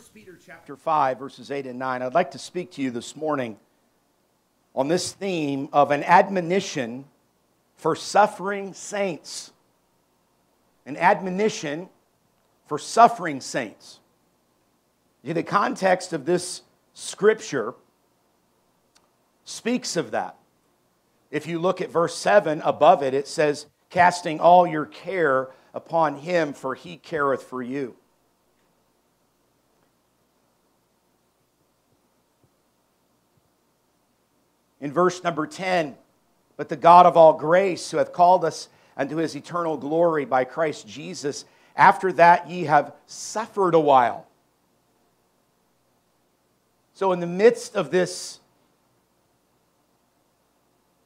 [0.00, 3.14] 1 Peter chapter 5, verses 8 and 9, I'd like to speak to you this
[3.14, 3.58] morning
[4.74, 7.04] on this theme of an admonition
[7.76, 9.52] for suffering saints.
[10.86, 11.90] An admonition
[12.64, 14.00] for suffering saints.
[15.22, 16.62] The context of this
[16.94, 17.74] scripture
[19.44, 20.34] speaks of that.
[21.30, 26.16] If you look at verse 7 above it, it says, Casting all your care upon
[26.16, 27.96] him, for he careth for you.
[34.80, 35.96] In verse number 10
[36.56, 40.44] But the God of all grace, who hath called us unto his eternal glory by
[40.44, 41.44] Christ Jesus,
[41.76, 44.26] after that ye have suffered a while.
[46.94, 48.40] So, in the midst of this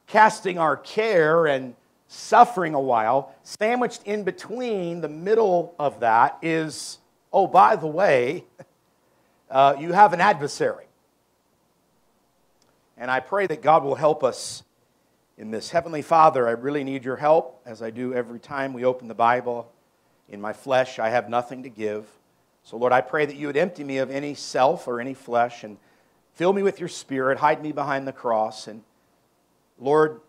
[0.07, 1.75] casting our care and
[2.09, 6.99] suffering a while, sandwiched in between the middle of that is,
[7.33, 8.45] oh, by the way,
[9.51, 10.87] uh, you have an adversary.
[12.97, 14.63] And I pray that God will help us
[15.37, 15.71] in this.
[15.71, 19.15] Heavenly Father, I really need your help as I do every time we open the
[19.15, 19.71] Bible.
[20.29, 22.07] In my flesh, I have nothing to give.
[22.63, 25.65] So, Lord, I pray that you would empty me of any self or any flesh
[25.65, 25.77] and
[26.35, 28.69] fill me with your spirit, hide me behind the cross.
[28.69, 28.83] And,
[29.79, 30.21] Lord,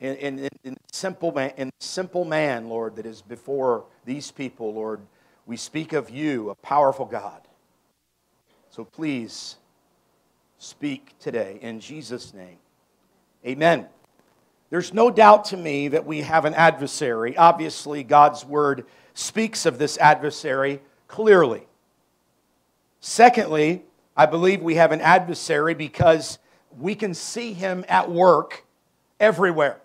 [0.00, 5.00] in, in, in, simple man, in simple man, Lord, that is before these people, Lord,
[5.46, 7.40] we speak of you, a powerful God.
[8.70, 9.56] So please
[10.64, 12.56] speak today in Jesus' name.
[13.46, 13.86] Amen.
[14.70, 17.36] There's no doubt to me that we have an adversary.
[17.36, 21.66] Obviously, God's word speaks of this adversary clearly.
[23.00, 23.84] Secondly,
[24.16, 26.38] I believe we have an adversary because
[26.78, 28.64] we can see him at work
[29.20, 29.80] everywhere.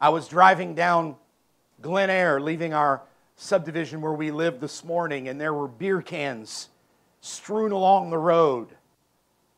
[0.00, 1.16] I was driving down
[1.80, 3.00] Glen Eyre, leaving our
[3.36, 6.68] subdivision where we live this morning, and there were beer cans
[7.24, 8.68] strewn along the road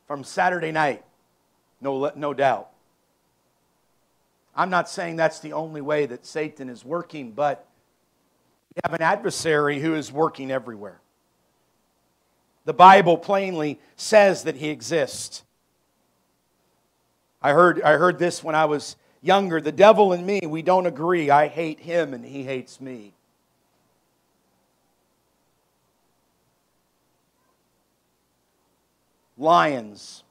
[0.07, 1.05] from Saturday night,
[1.81, 2.69] no, no doubt.
[4.55, 7.67] I'm not saying that's the only way that Satan is working, but
[8.75, 11.01] we have an adversary who is working everywhere.
[12.67, 15.43] The Bible plainly says that he exists.
[17.43, 19.61] I heard, I heard this when I was younger.
[19.61, 21.31] The devil and me, we don't agree.
[21.31, 23.16] I hate him and he hates me.
[29.37, 30.25] Lions.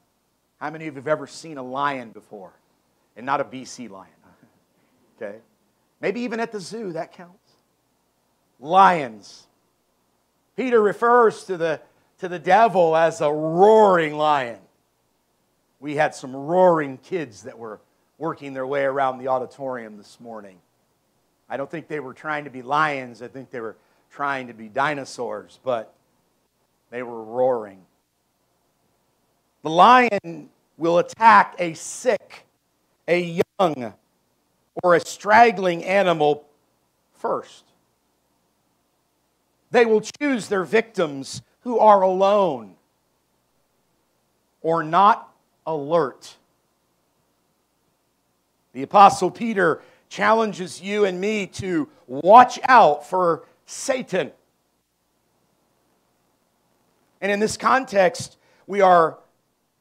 [0.60, 2.54] How many of you have ever seen a lion before?
[3.16, 4.10] And not a BC lion.
[5.22, 5.38] okay?
[6.02, 7.52] Maybe even at the zoo, that counts.
[8.60, 9.48] Lions.
[10.56, 11.82] Peter refers to the,
[12.20, 14.60] to the devil as a roaring lion.
[15.80, 17.80] We had some roaring kids that were
[18.18, 20.58] working their way around the auditorium this morning.
[21.50, 23.76] I don't think they were trying to be lions, I think they were
[24.10, 25.94] trying to be dinosaurs, but
[26.90, 27.85] they were roaring.
[29.66, 32.46] The lion will attack a sick,
[33.08, 33.96] a young,
[34.84, 36.46] or a straggling animal
[37.14, 37.64] first.
[39.72, 42.76] They will choose their victims who are alone
[44.62, 45.34] or not
[45.66, 46.36] alert.
[48.74, 54.32] The Apostle Peter challenges you and me to watch out for Satan.
[57.20, 58.38] And in this context,
[58.68, 59.18] we are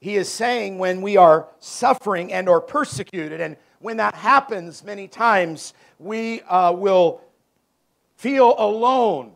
[0.05, 5.09] he is saying when we are suffering and or persecuted and when that happens many
[5.09, 7.23] times we uh, will
[8.15, 9.33] feel alone.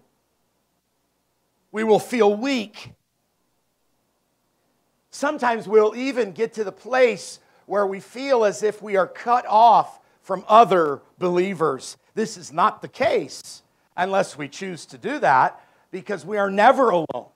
[1.73, 2.93] We will feel weak.
[5.11, 9.47] Sometimes we'll even get to the place where we feel as if we are cut
[9.49, 11.97] off from other believers.
[12.15, 13.63] This is not the case
[13.97, 17.31] unless we choose to do that because we are never alone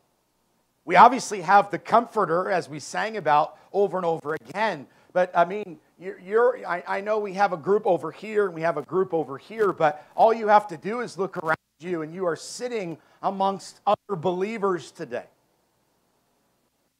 [0.85, 4.87] we obviously have the comforter, as we sang about over and over again.
[5.13, 8.55] But I mean, you're, you're I, I, know we have a group over here and
[8.55, 11.57] we have a group over here, but all you have to do is look around
[11.79, 15.27] you and you are sitting amongst other believers today.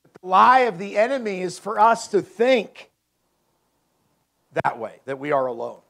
[0.05, 2.91] The lie of the enemy is for us to think
[4.65, 5.81] that way, that we are alone.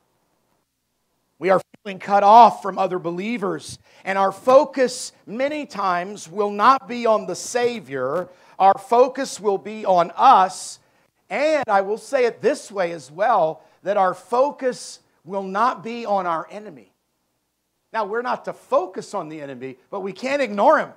[1.43, 6.87] We are feeling cut off from other believers, and our focus many times will not
[6.87, 8.29] be on the Savior.
[8.61, 10.79] Our focus will be on us,
[11.29, 16.07] and I will say it this way as well that our focus will not be
[16.07, 16.93] on our enemy.
[17.93, 20.91] Now, we're not to focus on the enemy, but we can't ignore him.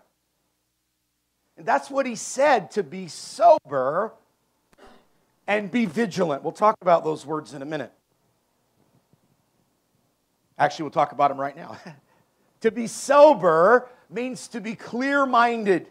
[1.58, 4.14] And that's what he said to be sober
[5.48, 6.44] and be vigilant.
[6.44, 7.92] We'll talk about those words in a minute.
[10.58, 11.78] Actually, we'll talk about them right now.
[12.62, 15.88] to be sober means to be clear minded.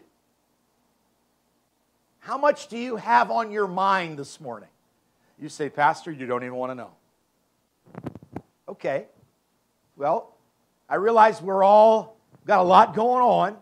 [2.19, 4.69] How much do you have on your mind this morning?
[5.39, 6.91] You say, Pastor, you don't even want to know.
[8.67, 9.05] Okay.
[9.95, 10.35] Well,
[10.89, 13.57] I realize we're all got a lot going on,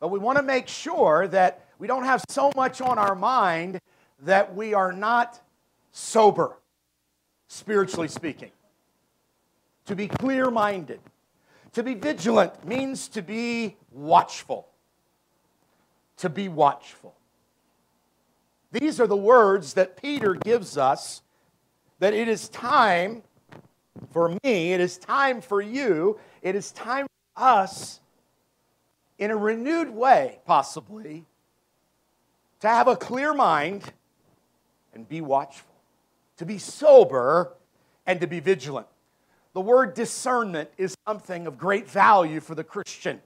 [0.00, 3.80] but we want to make sure that we don't have so much on our mind
[4.22, 5.40] that we are not
[5.92, 6.56] sober,
[7.46, 8.50] spiritually speaking.
[9.88, 11.00] To be clear minded,
[11.72, 14.68] to be vigilant means to be watchful.
[16.18, 17.14] To be watchful.
[18.70, 21.22] These are the words that Peter gives us
[22.00, 23.22] that it is time
[24.12, 28.00] for me, it is time for you, it is time for us
[29.18, 31.24] in a renewed way, possibly,
[32.60, 33.90] to have a clear mind
[34.92, 35.74] and be watchful,
[36.36, 37.54] to be sober
[38.06, 38.86] and to be vigilant.
[39.54, 43.20] The word discernment is something of great value for the Christian.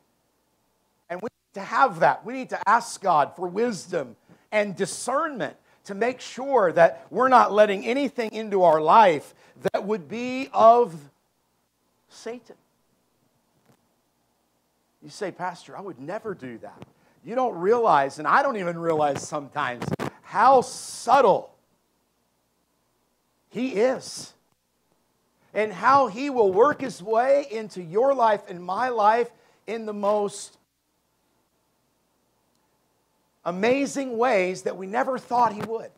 [1.10, 2.24] And we need to have that.
[2.24, 4.16] We need to ask God for wisdom
[4.50, 9.34] and discernment to make sure that we're not letting anything into our life
[9.72, 10.94] that would be of
[12.08, 12.56] Satan.
[15.02, 16.80] You say, Pastor, I would never do that.
[17.24, 19.84] You don't realize, and I don't even realize sometimes,
[20.22, 21.52] how subtle
[23.50, 24.32] he is
[25.54, 29.31] and how he will work his way into your life and my life
[29.66, 30.56] in the most
[33.44, 35.90] amazing ways that we never thought he would.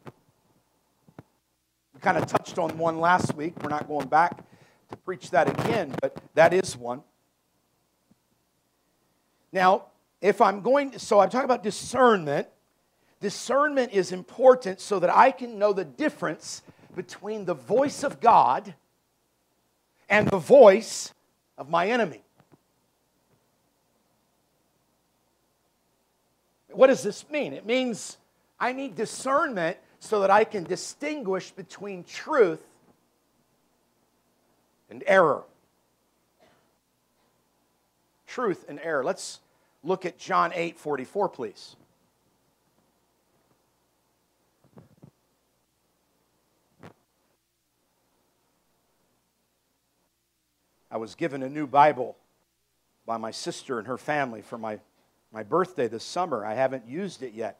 [1.92, 3.54] We kind of touched on one last week.
[3.62, 4.38] We're not going back
[4.90, 7.02] to preach that again, but that is one.
[9.52, 9.86] Now,
[10.20, 12.48] if I'm going, so I'm talking about discernment.
[13.20, 16.62] Discernment is important so that I can know the difference
[16.96, 18.74] between the voice of God
[20.14, 21.12] and the voice
[21.58, 22.22] of my enemy.
[26.70, 27.52] What does this mean?
[27.52, 28.16] It means
[28.60, 32.62] I need discernment so that I can distinguish between truth
[34.88, 35.42] and error.
[38.28, 39.02] Truth and error.
[39.02, 39.40] Let's
[39.82, 41.74] look at John 8 44, please.
[50.94, 52.16] I was given a new Bible
[53.04, 54.78] by my sister and her family for my,
[55.32, 56.46] my birthday this summer.
[56.46, 57.58] I haven't used it yet.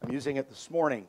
[0.00, 1.08] I'm using it this morning.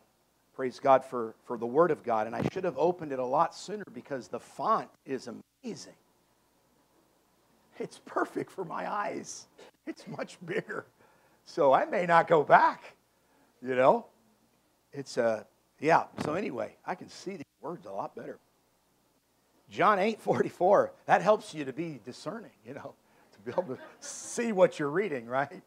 [0.55, 2.25] Praise God for, for the Word of God.
[2.25, 5.29] And I should have opened it a lot sooner because the font is
[5.63, 5.93] amazing.
[7.77, 9.45] It's perfect for my eyes,
[9.85, 10.87] it's much bigger.
[11.45, 12.95] So I may not go back,
[13.61, 14.07] you know?
[14.93, 15.43] It's a, uh,
[15.79, 16.05] yeah.
[16.25, 18.39] So anyway, I can see the words a lot better.
[19.71, 22.93] John 8 44, that helps you to be discerning, you know,
[23.33, 25.61] to be able to see what you're reading, right?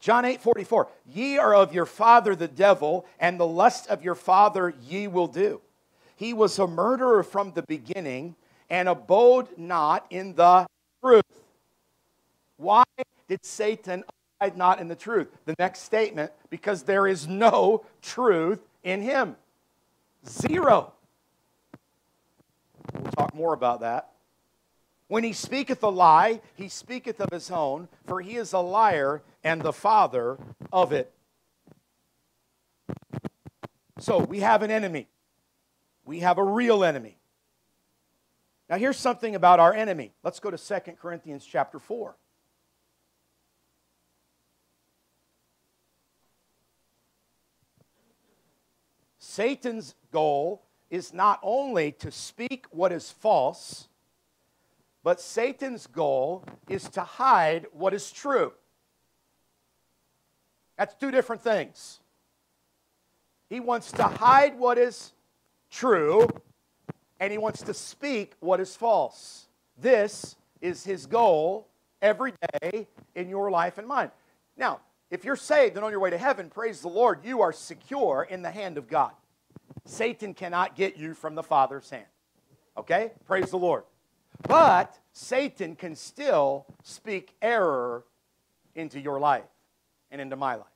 [0.00, 4.14] John 8 44, ye are of your father the devil, and the lust of your
[4.14, 5.60] father ye will do.
[6.16, 8.36] He was a murderer from the beginning
[8.70, 10.66] and abode not in the
[11.02, 11.24] truth.
[12.56, 12.84] Why
[13.28, 14.02] did Satan
[14.40, 15.28] abide not in the truth?
[15.44, 19.36] The next statement, because there is no truth in him.
[20.26, 20.94] Zero.
[22.92, 24.10] We'll talk more about that.
[25.08, 29.22] When he speaketh a lie, he speaketh of his own, for he is a liar
[29.44, 30.38] and the father
[30.72, 31.12] of it.
[33.98, 35.08] So we have an enemy.
[36.04, 37.18] We have a real enemy.
[38.70, 40.12] Now here's something about our enemy.
[40.22, 42.16] Let's go to 2 Corinthians chapter 4.
[49.18, 53.88] Satan's goal is not only to speak what is false,
[55.02, 58.52] but Satan's goal is to hide what is true.
[60.76, 61.98] That's two different things.
[63.48, 65.12] He wants to hide what is
[65.70, 66.28] true,
[67.18, 69.46] and he wants to speak what is false.
[69.78, 71.68] This is his goal
[72.02, 74.10] every day in your life and mine.
[74.58, 74.80] Now,
[75.10, 78.26] if you're saved and on your way to heaven, praise the Lord, you are secure
[78.28, 79.12] in the hand of God.
[79.84, 82.06] Satan cannot get you from the Father's hand.
[82.76, 83.12] Okay?
[83.26, 83.84] Praise the Lord.
[84.48, 88.04] But Satan can still speak error
[88.74, 89.44] into your life
[90.10, 90.66] and into my life.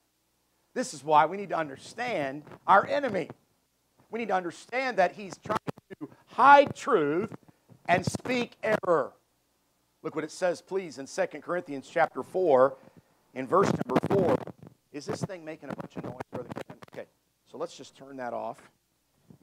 [0.74, 3.30] This is why we need to understand our enemy.
[4.10, 5.58] We need to understand that he's trying
[6.00, 7.34] to hide truth
[7.88, 9.12] and speak error.
[10.02, 12.76] Look what it says, please, in 2 Corinthians chapter 4,
[13.34, 14.36] in verse number 4.
[14.92, 16.48] Is this thing making a bunch of noise, Brother
[16.92, 17.06] Okay,
[17.50, 18.58] so let's just turn that off.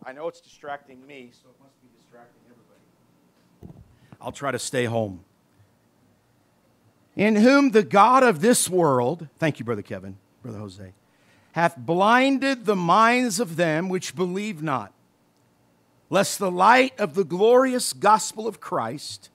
[0.05, 3.83] I know it's distracting me, so it must be distracting everybody.
[4.21, 5.23] I'll try to stay home.
[7.15, 10.93] In whom the God of this world, thank you, Brother Kevin, Brother Jose,
[11.53, 14.91] hath blinded the minds of them which believe not,
[16.09, 19.29] lest the light of the glorious gospel of Christ,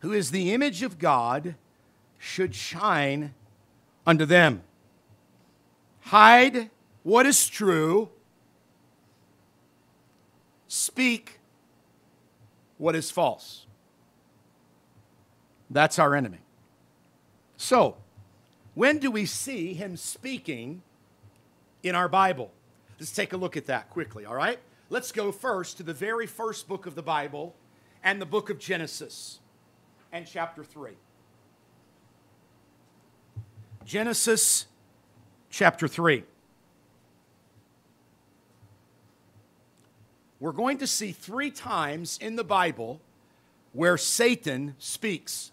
[0.00, 1.54] who is the image of God,
[2.18, 3.34] should shine
[4.06, 4.62] unto them.
[6.00, 6.70] Hide
[7.04, 8.10] what is true,
[10.74, 11.38] speak
[12.78, 13.66] what is false.
[15.70, 16.40] That's our enemy.
[17.56, 17.96] So,
[18.74, 20.82] when do we see him speaking
[21.84, 22.50] in our Bible?
[22.98, 24.58] Let's take a look at that quickly, all right?
[24.90, 27.54] Let's go first to the very first book of the Bible
[28.02, 29.38] and the book of Genesis
[30.12, 30.90] and chapter 3.
[33.84, 34.66] Genesis
[35.50, 36.24] chapter 3.
[40.44, 43.00] We're going to see three times in the Bible
[43.72, 45.52] where Satan speaks.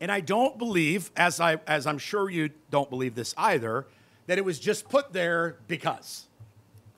[0.00, 3.86] And I don't believe, as, I, as I'm sure you don't believe this either,
[4.28, 6.24] that it was just put there because.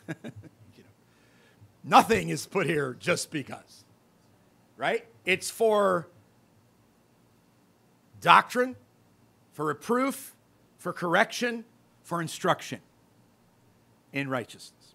[0.07, 0.31] you know,
[1.83, 3.83] nothing is put here just because,
[4.77, 5.05] right?
[5.25, 6.07] It's for
[8.21, 8.77] doctrine,
[9.53, 10.33] for reproof,
[10.79, 11.65] for correction,
[12.05, 12.79] for instruction
[14.15, 14.95] in righteousness.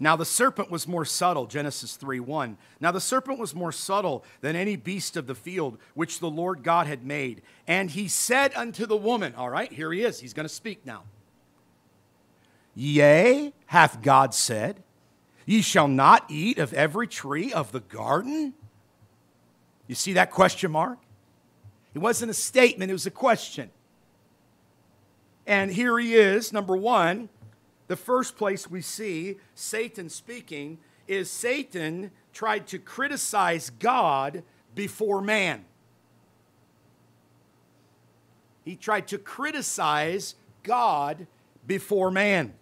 [0.00, 2.56] Now the serpent was more subtle, Genesis 3 1.
[2.80, 6.62] Now the serpent was more subtle than any beast of the field which the Lord
[6.62, 7.42] God had made.
[7.66, 10.20] And he said unto the woman, All right, here he is.
[10.20, 11.02] He's going to speak now.
[12.74, 14.82] Yea, hath God said,
[15.46, 18.54] Ye shall not eat of every tree of the garden?
[19.86, 20.98] You see that question mark?
[21.94, 23.70] It wasn't a statement, it was a question.
[25.46, 27.28] And here he is, number one.
[27.86, 34.42] The first place we see Satan speaking is Satan tried to criticize God
[34.74, 35.64] before man.
[38.64, 41.26] He tried to criticize God
[41.66, 42.54] before man.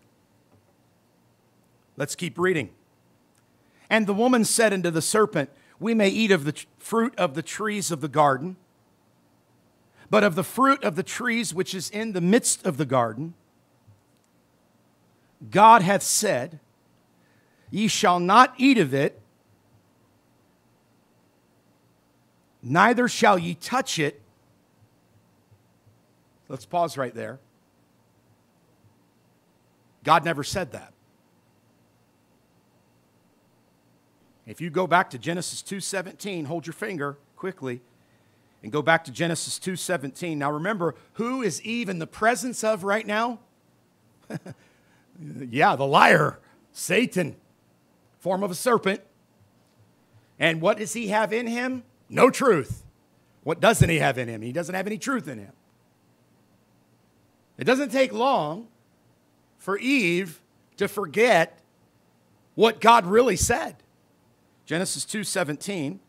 [1.96, 2.70] Let's keep reading.
[3.88, 7.42] And the woman said unto the serpent, We may eat of the fruit of the
[7.42, 8.56] trees of the garden.
[10.10, 13.34] But of the fruit of the trees which is in the midst of the garden,
[15.50, 16.60] God hath said,
[17.70, 19.20] Ye shall not eat of it,
[22.62, 24.20] neither shall ye touch it.
[26.48, 27.40] Let's pause right there.
[30.04, 30.92] God never said that.
[34.46, 37.80] If you go back to Genesis 2:17, hold your finger quickly
[38.62, 40.38] and go back to Genesis 2:17.
[40.38, 43.38] Now remember, who is Eve in the presence of right now?
[45.20, 46.38] yeah, the liar,
[46.72, 47.36] Satan,
[48.18, 49.00] form of a serpent.
[50.38, 51.84] And what does he have in him?
[52.08, 52.84] No truth.
[53.44, 54.42] What doesn't he have in him?
[54.42, 55.52] He doesn't have any truth in him.
[57.58, 58.68] It doesn't take long
[59.58, 60.40] for Eve
[60.76, 61.58] to forget
[62.54, 63.76] what God really said.
[64.66, 66.00] Genesis 2:17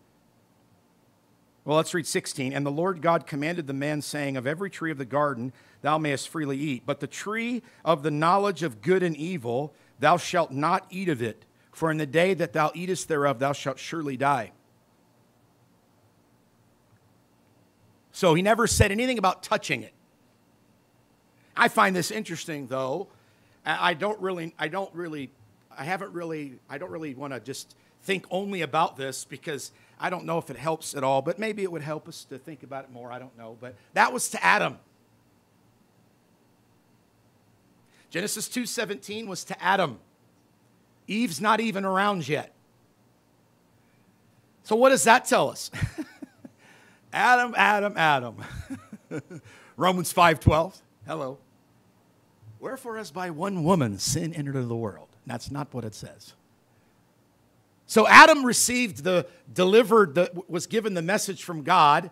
[1.66, 2.52] well, let's read 16.
[2.52, 5.98] And the Lord God commanded the man, saying, Of every tree of the garden thou
[5.98, 10.52] mayest freely eat, but the tree of the knowledge of good and evil thou shalt
[10.52, 14.18] not eat of it, for in the day that thou eatest thereof thou shalt surely
[14.18, 14.52] die.
[18.12, 19.94] So he never said anything about touching it.
[21.56, 23.08] I find this interesting, though.
[23.66, 25.30] I don't really, I don't really,
[25.76, 30.10] I haven't really, I don't really want to just think only about this because I
[30.10, 32.64] don't know if it helps at all, but maybe it would help us to think
[32.64, 33.12] about it more.
[33.12, 33.58] I don't know.
[33.60, 34.78] But that was to Adam.
[38.10, 40.00] Genesis 2:17 was to Adam.
[41.08, 42.54] Eve's not even around yet.
[44.64, 45.72] So what does that tell us?
[47.14, 48.38] Adam, Adam, Adam.
[49.78, 50.82] Romans 5:12.
[51.06, 51.38] Hello.
[52.60, 55.10] Wherefore as by one woman sin entered into the world.
[55.26, 56.34] That's not what it says.
[57.86, 62.10] So Adam received the delivered, the, was given the message from God.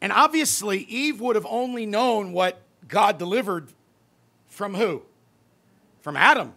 [0.00, 3.68] And obviously, Eve would have only known what God delivered
[4.48, 5.02] from who?
[6.00, 6.54] From Adam.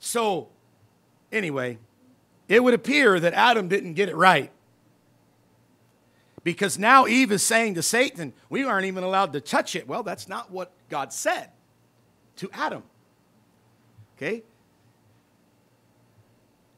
[0.00, 0.48] So,
[1.30, 1.78] anyway,
[2.48, 4.50] it would appear that Adam didn't get it right.
[6.42, 9.86] Because now Eve is saying to Satan, We aren't even allowed to touch it.
[9.86, 11.50] Well, that's not what God said
[12.36, 12.82] to Adam.
[14.16, 14.42] Okay?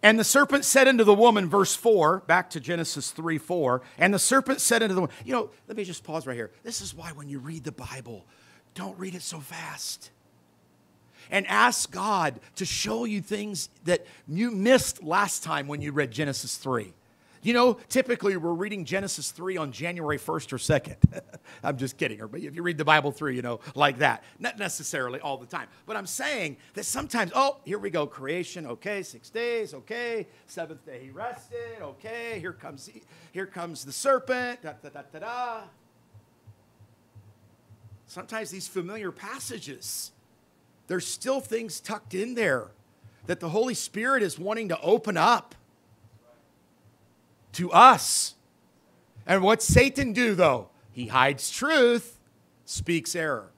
[0.03, 4.13] And the serpent said unto the woman, verse 4, back to Genesis 3 4, and
[4.13, 6.51] the serpent said unto the woman, you know, let me just pause right here.
[6.65, 8.27] This is why when you read the Bible,
[8.75, 10.11] don't read it so fast.
[11.31, 16.11] And ask God to show you things that you missed last time when you read
[16.11, 16.93] Genesis 3.
[17.43, 20.97] You know, typically we're reading Genesis 3 on January 1st or 2nd.
[21.65, 22.21] I'm just kidding.
[22.21, 24.23] Or if you read the Bible through, you know, like that.
[24.39, 25.67] Not necessarily all the time.
[25.85, 30.87] But I'm saying that sometimes, oh, here we go, creation, okay, six days, okay, seventh
[30.87, 32.89] day he rested, okay, here comes
[33.33, 35.61] here comes the serpent, da da da da da.
[38.07, 40.13] Sometimes these familiar passages,
[40.87, 42.69] there's still things tucked in there
[43.27, 45.57] that the Holy Spirit is wanting to open up
[47.53, 48.35] to us.
[49.27, 50.69] And what Satan do though?
[50.91, 52.19] He hides truth,
[52.65, 53.53] speaks error.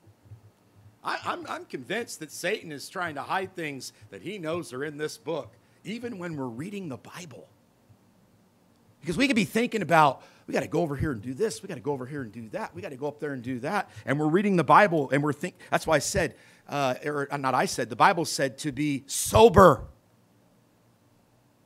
[1.05, 4.97] I, am convinced that Satan is trying to hide things that he knows are in
[4.97, 5.53] this book,
[5.85, 7.47] even when we're reading the Bible.
[9.01, 11.63] Because we could be thinking about, we got to go over here and do this,
[11.63, 13.35] we got to go over here and do that, we got to go up there
[13.35, 13.91] and do that.
[14.07, 16.37] And we're reading the Bible and we're thinking, that's why I said,
[16.71, 19.85] uh, or not I said, the Bible said to be sober,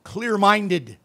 [0.03, 0.97] clear minded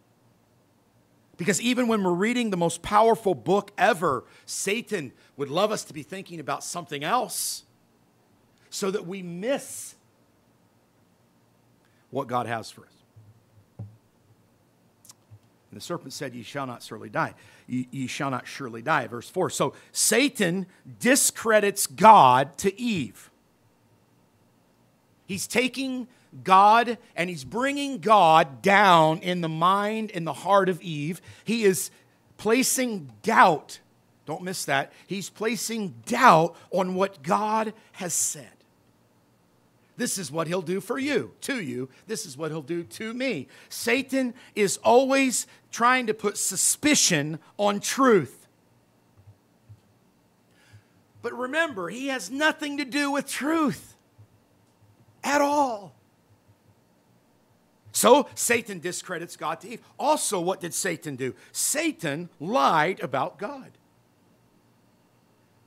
[1.37, 5.95] because even when we're reading the most powerful book ever, Satan would love us to
[5.95, 7.64] be thinking about something else
[8.71, 9.95] so that we miss
[12.11, 12.95] what God has for us.
[15.75, 17.35] And the serpent said, Ye shall not surely die.
[17.67, 19.09] Ye, ye shall not surely die.
[19.09, 19.50] Verse 4.
[19.50, 20.67] So Satan
[21.00, 23.31] discredits God to Eve.
[25.26, 26.07] He's taking
[26.43, 31.21] God and he's bringing God down in the mind, in the heart of Eve.
[31.45, 31.91] He is
[32.37, 33.81] placing doubt.
[34.26, 34.93] Don't miss that.
[35.07, 38.49] He's placing doubt on what God has said.
[39.97, 41.88] This is what he'll do for you, to you.
[42.07, 43.47] This is what he'll do to me.
[43.69, 48.49] Satan is always trying to put suspicion on truth.
[51.23, 53.97] But remember, he has nothing to do with truth
[55.23, 55.95] at all.
[57.94, 59.80] So Satan discredits God to Eve.
[60.00, 61.32] Also, what did Satan do?
[61.52, 63.70] Satan lied about God.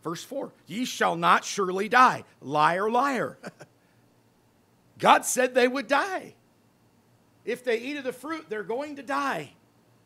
[0.03, 2.25] Verse 4 Ye shall not surely die.
[2.41, 3.37] Liar, liar.
[4.99, 6.33] God said they would die.
[7.45, 9.53] If they eat of the fruit, they're going to die.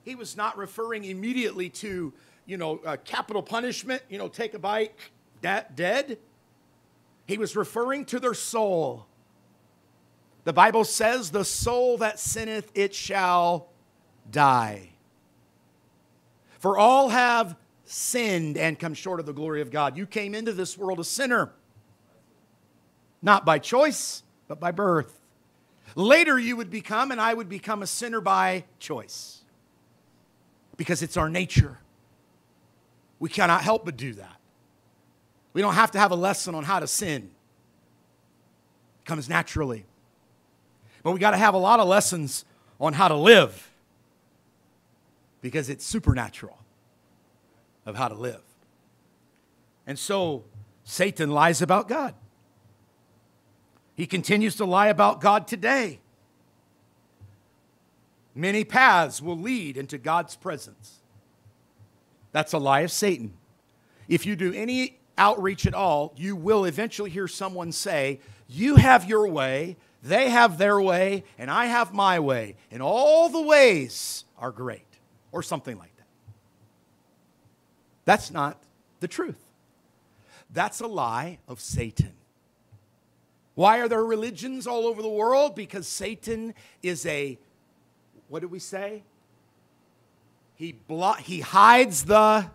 [0.04, 2.14] He was not referring immediately to,
[2.46, 4.94] you know, uh, capital punishment, you know, take a bite,
[5.42, 6.20] dead.
[7.26, 9.08] He was referring to their soul.
[10.44, 13.70] The Bible says, The soul that sinneth, it shall
[14.30, 14.90] die.
[16.60, 19.98] For all have sinned and come short of the glory of God.
[19.98, 21.52] You came into this world a sinner,
[23.22, 25.20] not by choice, but by birth.
[25.96, 29.42] Later, you would become, and I would become a sinner by choice
[30.78, 31.80] because it's our nature.
[33.20, 34.40] We cannot help but do that.
[35.54, 37.32] We don't have to have a lesson on how to sin,
[39.02, 39.86] it comes naturally.
[41.04, 42.46] But we got to have a lot of lessons
[42.80, 43.72] on how to live
[45.42, 46.58] because it's supernatural
[47.86, 48.42] of how to live.
[49.88, 50.46] And so
[50.84, 52.14] Satan lies about God.
[53.96, 56.00] He continues to lie about God today.
[58.34, 61.02] Many paths will lead into God's presence.
[62.32, 63.34] That's a lie of Satan.
[64.08, 69.08] If you do any outreach at all, you will eventually hear someone say, You have
[69.08, 74.26] your way, they have their way, and I have my way, and all the ways
[74.38, 74.88] are great,
[75.32, 76.08] or something like that.
[78.06, 78.58] That's not
[79.00, 79.40] the truth.
[80.52, 82.14] That's a lie of Satan.
[83.54, 85.56] Why are there religions all over the world?
[85.56, 87.38] Because Satan is a,
[88.28, 89.04] what did we say?
[90.56, 92.48] He, blo- he hides the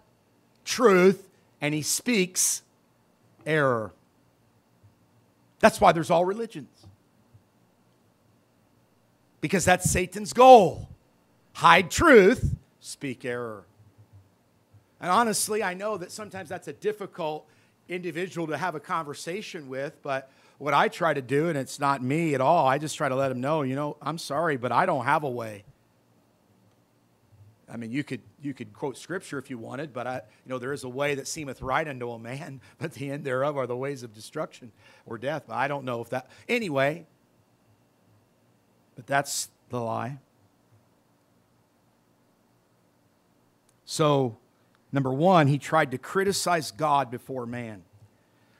[0.65, 1.29] truth
[1.61, 2.63] and he speaks
[3.45, 3.93] error.
[5.61, 6.87] That's why there's all religions
[9.47, 10.89] because that's Satan's goal.
[11.53, 13.65] Hide truth, speak error.
[15.01, 17.47] And honestly, I know that sometimes that's a difficult
[17.89, 22.03] individual to have a conversation with, but what I try to do, and it's not
[22.03, 24.73] me at all, I just try to let him know, you know, I'm sorry, but
[24.73, 25.63] I don't have a way.
[27.69, 30.59] I mean, you could you could quote scripture if you wanted, but I, you know,
[30.59, 33.69] there is a way that seemeth right unto a man, but the end thereof are
[33.69, 34.73] the ways of destruction
[35.05, 35.45] or death.
[35.47, 36.29] But I don't know if that.
[36.49, 37.07] Anyway,
[38.97, 40.19] but that's the lie.
[43.85, 44.37] So,
[44.91, 47.85] number one, he tried to criticize God before man.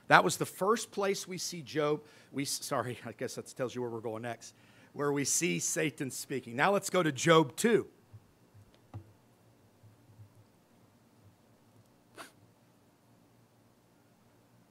[0.07, 2.01] That was the first place we see Job.
[2.31, 4.53] We sorry, I guess that tells you where we're going next.
[4.93, 6.55] Where we see Satan speaking.
[6.55, 7.85] Now let's go to Job 2.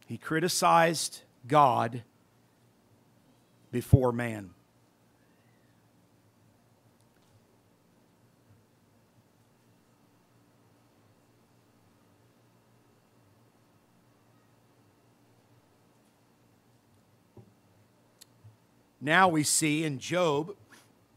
[0.06, 2.02] He criticized God
[3.72, 4.50] before man.
[19.06, 20.54] Now we see in Job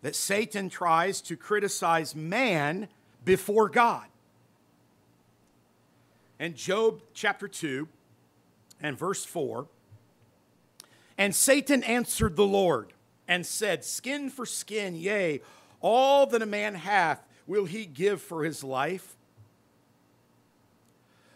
[0.03, 2.87] that Satan tries to criticize man
[3.25, 4.05] before God.
[6.39, 7.87] In Job chapter 2
[8.79, 9.67] and verse 4,
[11.17, 12.93] and Satan answered the Lord
[13.27, 15.41] and said, Skin for skin, yea,
[15.81, 19.17] all that a man hath will he give for his life.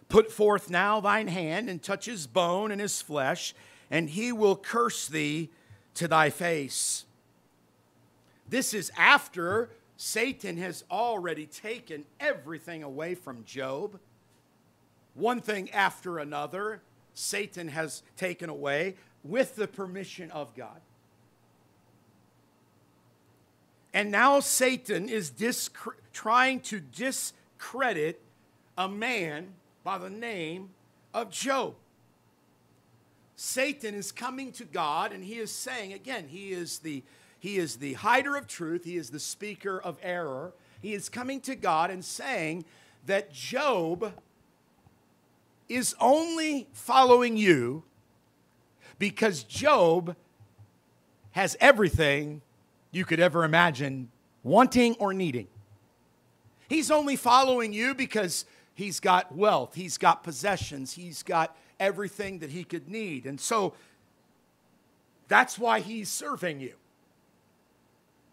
[0.07, 3.55] Put forth now thine hand and touch his bone and his flesh,
[3.89, 5.49] and he will curse thee
[5.95, 7.05] to thy face.
[8.49, 13.99] This is after Satan has already taken everything away from Job.
[15.13, 16.81] One thing after another,
[17.13, 20.81] Satan has taken away with the permission of God.
[23.93, 28.19] And now Satan is discre- trying to discredit
[28.77, 29.53] a man
[29.83, 30.71] by the name
[31.13, 31.75] of Job.
[33.35, 37.03] Satan is coming to God and he is saying, again, he is the
[37.39, 40.53] he is the hider of truth, he is the speaker of error.
[40.81, 42.63] He is coming to God and saying
[43.05, 44.13] that Job
[45.67, 47.83] is only following you
[48.97, 50.15] because Job
[51.31, 52.41] has everything
[52.91, 54.09] you could ever imagine
[54.43, 55.47] wanting or needing.
[56.69, 62.49] He's only following you because he's got wealth, he's got possessions, he's got everything that
[62.49, 63.25] he could need.
[63.25, 63.73] And so
[65.27, 66.75] that's why he's serving you.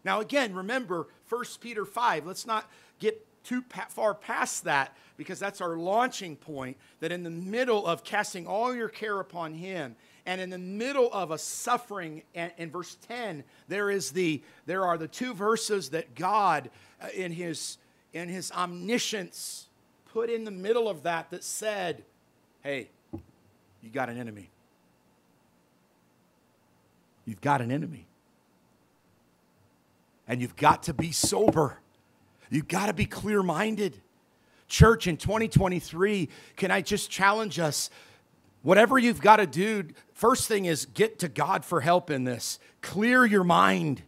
[0.03, 2.25] Now, again, remember 1 Peter 5.
[2.25, 6.77] Let's not get too far past that because that's our launching point.
[7.01, 11.11] That in the middle of casting all your care upon Him, and in the middle
[11.11, 15.89] of a suffering, and in verse 10, there is the there are the two verses
[15.89, 16.69] that God,
[17.01, 17.77] uh, in His
[18.13, 19.67] in His omniscience,
[20.13, 22.03] put in the middle of that that said,
[22.63, 22.89] "Hey,
[23.81, 24.49] you got an enemy.
[27.25, 28.07] You've got an enemy."
[30.27, 31.79] And you've got to be sober.
[32.49, 33.99] You've got to be clear minded.
[34.67, 37.89] Church, in 2023, can I just challenge us?
[38.61, 42.59] Whatever you've got to do, first thing is get to God for help in this.
[42.81, 44.03] Clear your mind.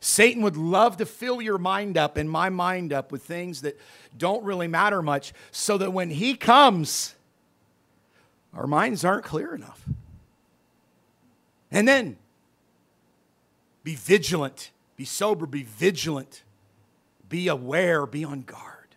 [0.00, 3.78] Satan would love to fill your mind up and my mind up with things that
[4.16, 7.14] don't really matter much so that when he comes,
[8.54, 9.84] our minds aren't clear enough.
[11.70, 12.16] And then
[13.82, 16.42] be vigilant, be sober, be vigilant,
[17.28, 18.94] be aware, be on guard.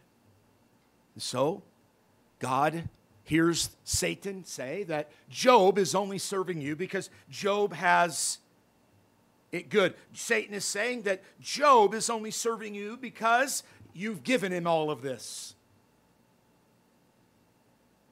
[1.15, 1.63] And so,
[2.39, 2.89] God
[3.23, 8.39] hears Satan say that Job is only serving you because Job has
[9.51, 9.93] it good.
[10.13, 15.01] Satan is saying that Job is only serving you because you've given him all of
[15.01, 15.55] this.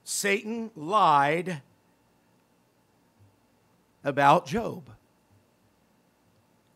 [0.04, 1.62] Satan lied
[4.04, 4.90] about Job.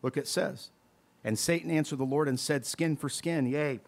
[0.02, 0.70] Look, it says,
[1.22, 3.80] And Satan answered the Lord and said, Skin for skin, yea,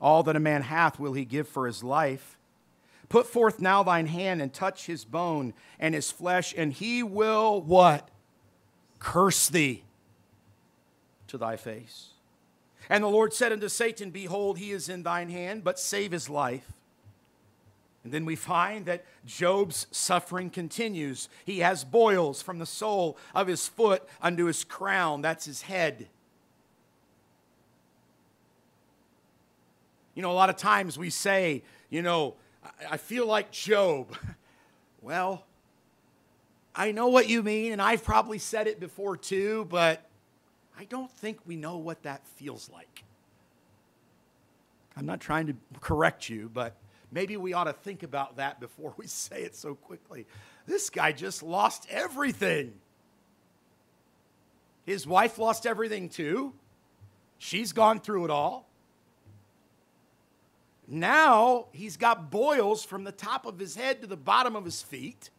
[0.00, 2.38] all that a man hath will he give for his life.
[3.08, 7.60] Put forth now thine hand and touch his bone and his flesh, and he will
[7.60, 8.08] what?
[8.98, 9.84] Curse thee
[11.28, 12.08] to thy face.
[12.88, 16.28] And the Lord said unto Satan, Behold, he is in thine hand, but save his
[16.30, 16.72] life.
[18.04, 21.28] And then we find that Job's suffering continues.
[21.44, 26.08] He has boils from the sole of his foot unto his crown, that's his head.
[30.14, 32.36] You know, a lot of times we say, you know,
[32.88, 34.16] I feel like Job.
[35.02, 35.44] well,
[36.74, 40.08] I know what you mean, and I've probably said it before too, but
[40.78, 43.04] I don't think we know what that feels like.
[44.96, 46.76] I'm not trying to correct you, but
[47.12, 50.26] Maybe we ought to think about that before we say it so quickly.
[50.66, 52.74] This guy just lost everything.
[54.84, 56.52] His wife lost everything too.
[57.38, 58.68] She's gone through it all.
[60.88, 64.82] Now he's got boils from the top of his head to the bottom of his
[64.82, 65.30] feet.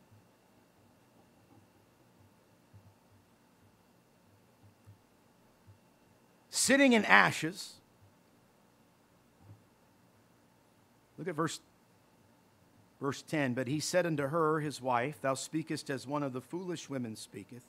[6.68, 7.76] Sitting in ashes.
[11.18, 11.62] Look at verse
[13.00, 13.54] verse 10.
[13.54, 17.16] But he said unto her, his wife, Thou speakest as one of the foolish women
[17.16, 17.64] speaketh.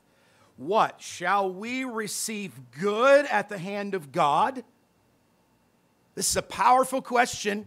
[0.56, 1.00] What?
[1.00, 4.64] Shall we receive good at the hand of God?
[6.16, 7.66] This is a powerful question.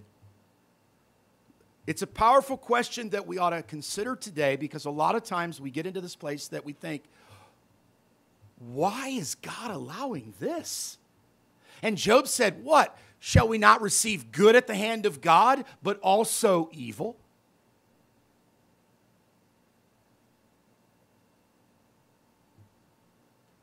[1.88, 5.62] It's a powerful question that we ought to consider today because a lot of times
[5.62, 7.04] we get into this place that we think,
[8.60, 10.98] why is God allowing this?
[11.82, 12.98] And Job said, What?
[13.20, 17.18] Shall we not receive good at the hand of God, but also evil?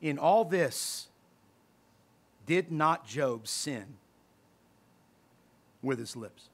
[0.01, 1.09] In all this,
[2.45, 3.85] did not Job sin
[5.81, 6.49] with his lips?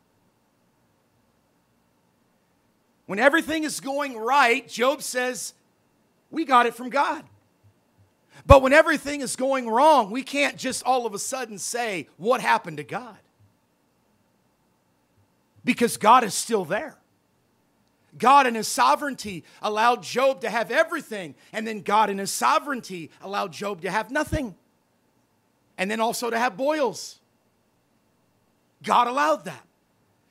[3.06, 5.54] When everything is going right, Job says,
[6.32, 7.24] We got it from God.
[8.46, 12.42] But when everything is going wrong, we can't just all of a sudden say, What
[12.42, 13.18] happened to God?
[15.64, 16.98] Because God is still there.
[18.18, 23.12] God in his sovereignty allowed Job to have everything, and then God in his sovereignty
[23.22, 24.56] allowed Job to have nothing,
[25.78, 27.20] and then also to have boils.
[28.84, 29.66] God allowed that.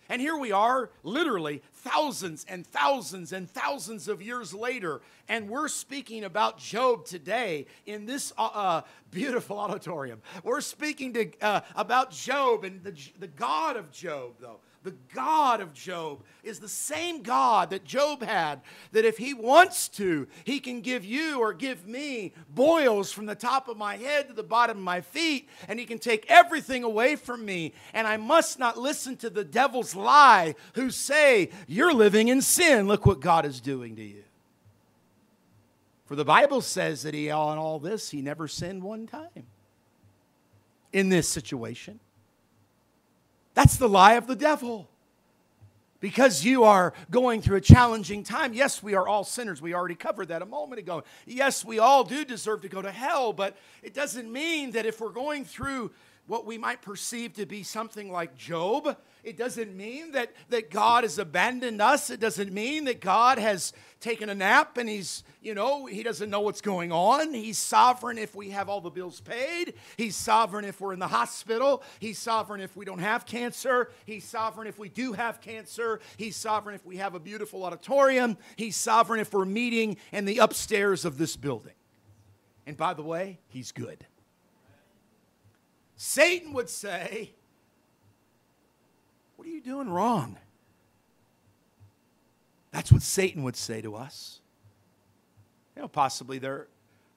[0.09, 5.69] And here we are, literally thousands and thousands and thousands of years later, and we're
[5.69, 10.23] speaking about Job today in this uh, uh, beautiful auditorium.
[10.43, 15.63] We're speaking to, uh, about Job and the, the God of Job, though the God
[15.63, 18.61] of Job is the same God that Job had,
[18.93, 23.35] that if he wants to, he can give you or give me boils from the
[23.35, 26.85] top of my head to the bottom of my feet, and he can take everything
[26.85, 27.73] away from me.
[27.95, 32.87] And I must not listen to the devil's lie who say, You're living in sin.
[32.87, 34.23] Look what God is doing to you.
[36.05, 39.47] For the Bible says that he, on all this, he never sinned one time
[40.93, 42.01] in this situation.
[43.55, 44.89] That's the lie of the devil.
[46.01, 48.53] Because you are going through a challenging time.
[48.53, 49.63] Yes, we are all sinners.
[49.63, 51.03] We already covered that a moment ago.
[51.25, 55.01] Yes, we all do deserve to go to hell, but it doesn't mean that if
[55.01, 55.93] we're going through
[56.27, 58.97] what we might perceive to be something like Job.
[59.23, 62.09] It doesn't mean that, that God has abandoned us.
[62.09, 66.31] It doesn't mean that God has taken a nap and he's, you know, he doesn't
[66.31, 67.35] know what's going on.
[67.35, 69.75] He's sovereign if we have all the bills paid.
[69.97, 71.83] He's sovereign if we're in the hospital.
[72.01, 73.91] He's sovereign if we don't have cancer.
[74.07, 76.01] He's sovereign if we do have cancer.
[76.17, 78.39] He's sovereign if we have a beautiful auditorium.
[78.57, 81.75] He's sovereign if we're meeting in the upstairs of this building.
[82.67, 84.07] And by the way, he's good.
[85.97, 87.31] Satan would say,
[89.37, 90.37] What are you doing wrong?
[92.73, 94.41] That's what Satan would say to us.
[95.77, 96.69] You know, possibly there,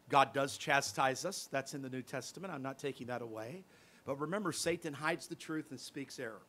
[0.09, 1.49] God does chastise us.
[1.51, 2.53] That's in the New Testament.
[2.53, 3.63] I'm not taking that away.
[4.05, 6.41] But remember, Satan hides the truth and speaks error.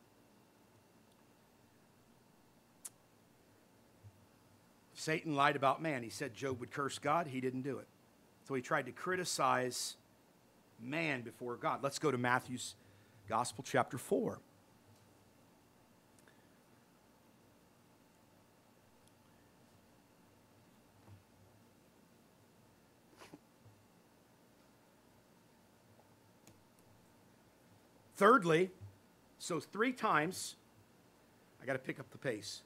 [4.95, 6.03] Satan lied about man.
[6.03, 7.29] He said Job would curse God.
[7.29, 7.87] He didn't do it.
[8.47, 9.97] So he tried to criticize
[10.81, 11.81] man before God.
[11.83, 12.75] Let's go to Matthew's
[13.29, 14.39] Gospel, chapter 4.
[28.17, 28.71] Thirdly,
[29.39, 30.57] so three times,
[31.63, 32.63] I got to pick up the pace.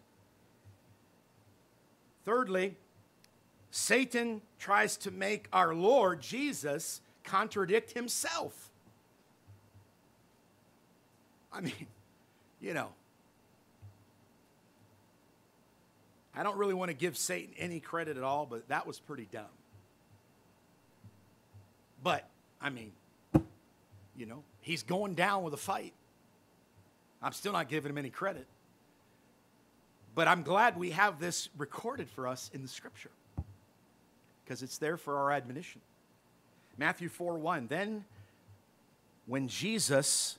[2.25, 2.77] Thirdly,
[3.71, 8.71] Satan tries to make our Lord Jesus contradict himself.
[11.53, 11.87] I mean,
[12.61, 12.89] you know,
[16.35, 19.29] I don't really want to give Satan any credit at all, but that was pretty
[19.31, 19.45] dumb.
[22.03, 22.27] But,
[22.61, 22.93] I mean,
[24.17, 25.93] you know, he's going down with a fight.
[27.23, 28.47] I'm still not giving him any credit.
[30.15, 33.11] But I'm glad we have this recorded for us in the scripture
[34.45, 35.81] because it's there for our admonition.
[36.83, 37.69] Matthew 4 1.
[37.69, 38.05] Then,
[39.27, 40.37] when Jesus,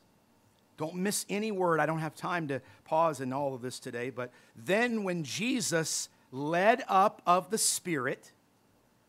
[0.75, 4.09] don't miss any word, I don't have time to pause in all of this today,
[4.09, 8.33] but then when Jesus led up of the Spirit,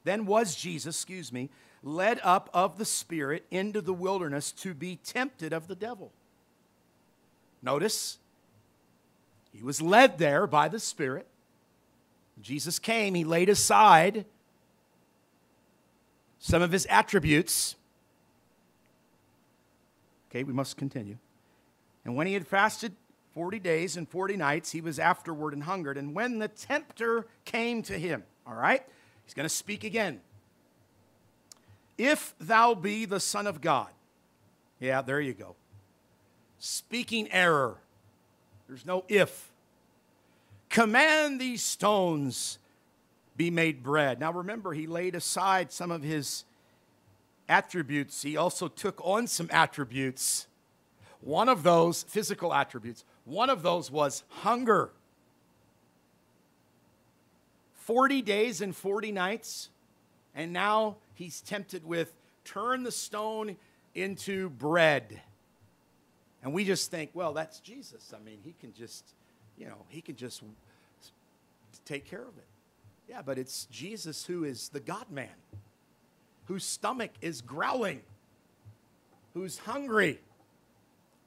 [0.05, 1.51] then was Jesus, excuse me,
[1.83, 6.13] led up of the Spirit into the wilderness to be tempted of the devil.
[7.65, 8.19] Notice,
[9.53, 11.27] he was led there by the Spirit.
[12.41, 14.25] Jesus came, he laid aside
[16.45, 17.75] some of his attributes.
[20.29, 21.17] Okay, we must continue.
[22.05, 22.93] And when he had fasted
[23.33, 25.97] 40 days and 40 nights, he was afterward and hungered.
[25.97, 28.83] And when the tempter came to him, all right,
[29.25, 30.21] he's going to speak again.
[31.97, 33.89] If thou be the Son of God.
[34.81, 35.57] Yeah, there you go.
[36.59, 37.79] Speaking error.
[38.69, 39.51] There's no if.
[40.69, 42.59] Command these stones
[43.37, 44.21] be made bread.
[44.21, 46.45] Now remember, he laid aside some of his
[47.49, 50.47] attributes, he also took on some attributes.
[51.21, 54.91] One of those, physical attributes, one of those was hunger.
[57.75, 59.69] 40 days and 40 nights,
[60.35, 63.57] and now he's tempted with turn the stone
[63.95, 65.21] into bread.
[66.43, 68.13] And we just think, well, that's Jesus.
[68.15, 69.15] I mean, he can just,
[69.57, 70.43] you know, he can just
[71.85, 72.47] take care of it.
[73.09, 75.29] Yeah, but it's Jesus who is the God man,
[76.47, 78.01] whose stomach is growling,
[79.35, 80.21] who's hungry.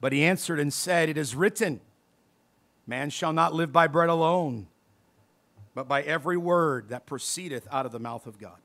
[0.00, 1.80] But he answered and said, It is written,
[2.86, 4.66] Man shall not live by bread alone,
[5.74, 8.58] but by every word that proceedeth out of the mouth of God.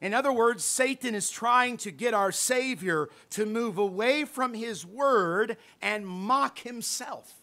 [0.00, 4.86] In other words, Satan is trying to get our Savior to move away from his
[4.86, 7.39] word and mock himself.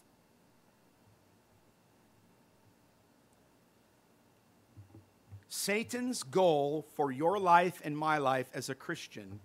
[5.68, 9.42] Satan's goal for your life and my life as a Christian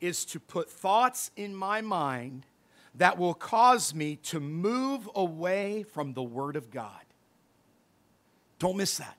[0.00, 2.44] is to put thoughts in my mind
[2.96, 7.04] that will cause me to move away from the Word of God.
[8.58, 9.16] Don't miss that.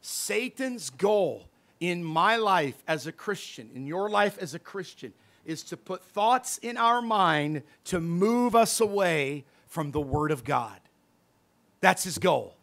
[0.00, 1.48] Satan's goal
[1.80, 5.12] in my life as a Christian, in your life as a Christian,
[5.44, 10.44] is to put thoughts in our mind to move us away from the Word of
[10.44, 10.78] God.
[11.80, 12.54] That's his goal.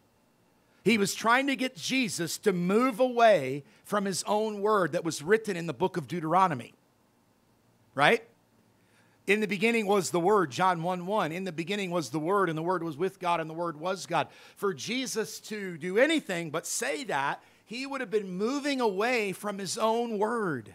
[0.90, 5.22] He was trying to get Jesus to move away from his own word that was
[5.22, 6.74] written in the book of Deuteronomy.
[7.94, 8.24] Right?
[9.28, 11.32] In the beginning was the Word, John 1 1.
[11.32, 13.80] In the beginning was the Word, and the Word was with God, and the Word
[13.80, 14.30] was God.
[14.56, 19.60] For Jesus to do anything but say that, he would have been moving away from
[19.60, 20.74] his own Word.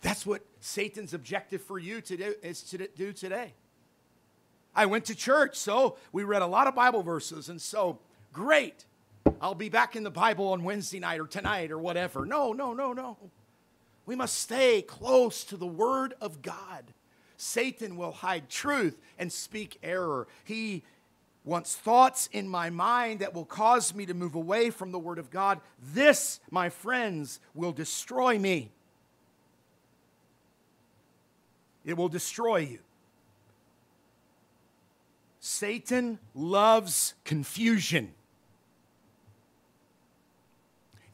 [0.00, 3.54] That's what Satan's objective for you to do, is to do today.
[4.76, 7.98] I went to church, so we read a lot of Bible verses, and so
[8.32, 8.84] great.
[9.40, 12.24] I'll be back in the Bible on Wednesday night or tonight or whatever.
[12.24, 13.16] No, no, no, no.
[14.06, 16.84] We must stay close to the Word of God.
[17.36, 20.26] Satan will hide truth and speak error.
[20.44, 20.82] He
[21.44, 25.18] wants thoughts in my mind that will cause me to move away from the Word
[25.18, 25.60] of God.
[25.82, 28.70] This, my friends, will destroy me.
[31.84, 32.78] It will destroy you.
[35.40, 38.14] Satan loves confusion,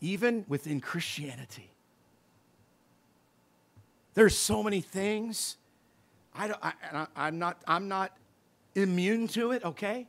[0.01, 1.71] even within Christianity.
[4.15, 5.57] There's so many things.
[6.35, 8.17] I don't, I, I'm, not, I'm not
[8.75, 10.07] immune to it, okay?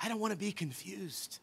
[0.00, 1.38] I don't want to be confused.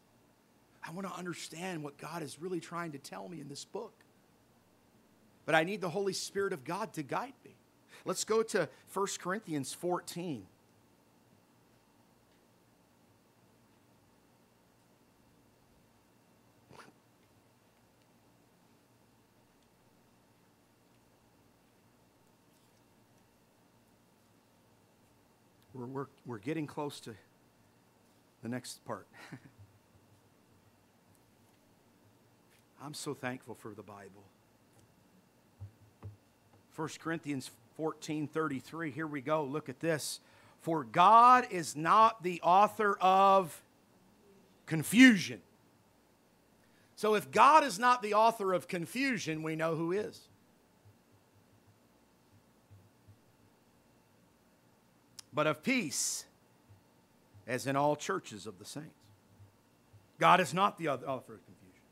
[0.86, 3.92] I want to understand what God is really trying to tell me in this book.
[5.46, 7.54] But I need the Holy Spirit of God to guide me.
[8.04, 10.46] Let's go to 1 Corinthians 14.
[25.78, 27.14] We're, we're, we're getting close to
[28.42, 29.06] the next part.
[32.82, 34.24] I'm so thankful for the Bible.
[36.74, 39.44] 1 Corinthians 14 33, here we go.
[39.44, 40.20] Look at this.
[40.60, 43.62] For God is not the author of
[44.66, 45.40] confusion.
[46.96, 50.27] So if God is not the author of confusion, we know who is.
[55.38, 56.24] But of peace,
[57.46, 58.88] as in all churches of the saints.
[60.18, 61.84] God is not the author of confusion.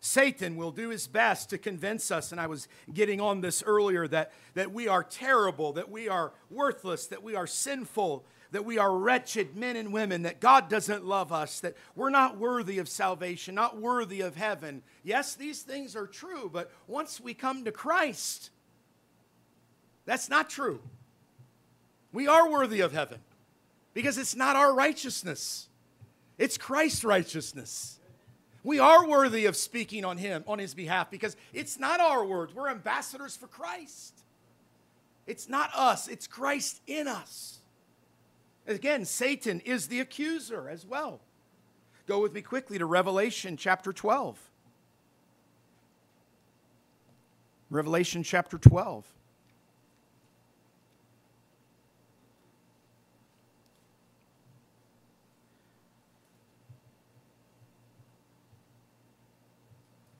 [0.00, 4.08] Satan will do his best to convince us, and I was getting on this earlier,
[4.08, 8.78] that, that we are terrible, that we are worthless, that we are sinful, that we
[8.78, 12.88] are wretched men and women, that God doesn't love us, that we're not worthy of
[12.88, 14.82] salvation, not worthy of heaven.
[15.02, 18.48] Yes, these things are true, but once we come to Christ,
[20.06, 20.80] that's not true.
[22.12, 23.20] We are worthy of heaven
[23.94, 25.68] because it's not our righteousness,
[26.38, 27.98] it's Christ's righteousness.
[28.64, 32.54] We are worthy of speaking on him on his behalf because it's not our words.
[32.54, 34.14] We're ambassadors for Christ.
[35.26, 37.58] It's not us, it's Christ in us.
[38.66, 41.20] Again, Satan is the accuser as well.
[42.06, 44.38] Go with me quickly to Revelation chapter 12.
[47.70, 49.04] Revelation chapter 12.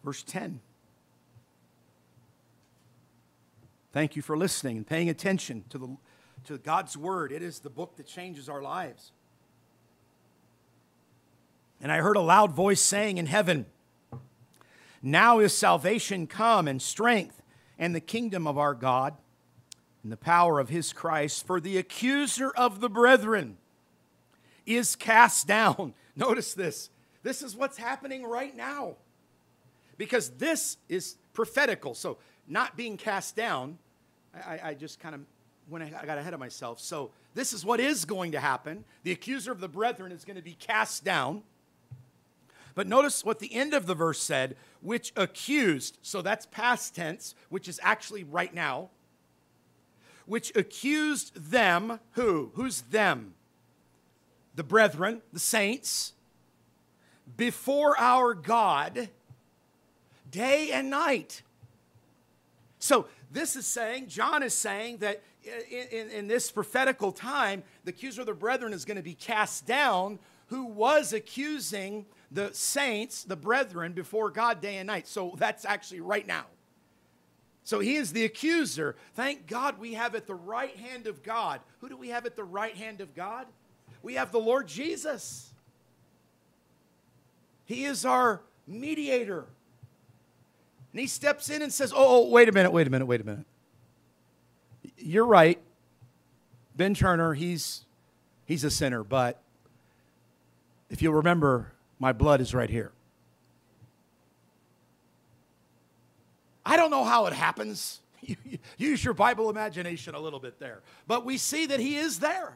[0.05, 0.61] Verse 10.
[3.92, 5.96] Thank you for listening and paying attention to, the,
[6.44, 7.30] to God's Word.
[7.30, 9.12] It is the book that changes our lives.
[11.80, 13.66] And I heard a loud voice saying in heaven,
[15.03, 17.42] Now is salvation come and strength
[17.78, 19.14] and the kingdom of our God
[20.03, 23.59] and the power of his Christ, for the accuser of the brethren
[24.64, 25.94] is cast down.
[26.16, 26.90] Notice this.
[27.22, 28.96] This is what's happening right now
[29.99, 31.95] because this is prophetical.
[31.95, 32.18] So,
[32.49, 33.78] not being cast down
[34.34, 35.20] I, I just kind of
[35.68, 36.80] when I got ahead of myself.
[36.80, 38.84] So, this is what is going to happen.
[39.05, 41.43] The accuser of the brethren is going to be cast down.
[42.74, 45.99] But notice what the end of the verse said, which accused.
[46.03, 48.90] So that's past tense, which is actually right now.
[50.24, 52.51] Which accused them, who?
[52.55, 53.34] Who's them?
[54.55, 56.12] The brethren, the saints,
[57.36, 59.09] before our God,
[60.33, 61.43] day and night.
[62.80, 67.91] So this is saying, John is saying that in, in, in, this prophetical time, the
[67.91, 73.24] accuser of the brethren is going to be cast down, who was accusing the saints,
[73.24, 75.07] the brethren, before God day and night.
[75.07, 76.47] So that's actually right now.
[77.64, 78.97] So he is the accuser.
[79.14, 81.61] Thank God we have at the right hand of God.
[81.80, 83.47] Who do we have at the right hand of God?
[84.03, 85.53] We have the Lord Jesus.
[87.64, 89.47] He is our mediator.
[90.93, 93.20] And he steps in and says, Oh, oh wait a minute, wait a minute, wait
[93.20, 93.47] a minute.
[94.99, 95.59] You're right.
[96.76, 97.84] Ben Turner, he's,
[98.45, 99.40] he's a sinner, but
[100.90, 102.93] if you'll remember, my blood is right here.
[106.64, 108.01] I don't know how it happens.
[108.78, 110.80] Use your Bible imagination a little bit there.
[111.07, 112.55] But we see that He is there.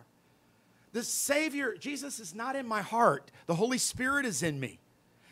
[0.92, 4.78] The Savior, Jesus is not in my heart, the Holy Spirit is in me.